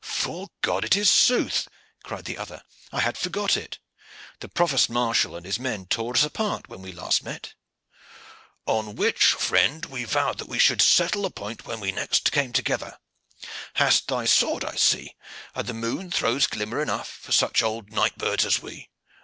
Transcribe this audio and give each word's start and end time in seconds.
"'Fore 0.03 0.47
God, 0.63 0.83
it 0.83 0.95
is 0.97 1.11
sooth!" 1.11 1.67
cried 2.01 2.25
the 2.25 2.35
other; 2.35 2.63
"I 2.91 3.01
had 3.01 3.19
forgot 3.19 3.55
it. 3.55 3.77
The 4.39 4.49
provost 4.49 4.89
marshal 4.89 5.35
and 5.35 5.45
his 5.45 5.59
men 5.59 5.85
tore 5.85 6.15
us 6.15 6.23
apart 6.23 6.67
when 6.67 6.81
last 6.95 7.21
we 7.21 7.25
met." 7.31 7.53
"On 8.65 8.95
which, 8.95 9.25
friend, 9.25 9.85
we 9.85 10.05
vowed 10.05 10.39
that 10.39 10.49
we 10.49 10.57
should 10.57 10.81
settle 10.81 11.21
the 11.21 11.29
point 11.29 11.65
when 11.67 11.81
next 11.93 12.25
we 12.31 12.31
came 12.31 12.51
together. 12.51 12.97
Hast 13.75 14.07
thy 14.07 14.25
sword, 14.25 14.65
I 14.65 14.73
see, 14.73 15.15
and 15.53 15.67
the 15.67 15.75
moon 15.75 16.09
throws 16.09 16.47
glimmer 16.47 16.81
enough 16.81 17.07
for 17.07 17.31
such 17.31 17.61
old 17.61 17.91
night 17.91 18.17
birds 18.17 18.43
as 18.43 18.59
we. 18.59 18.89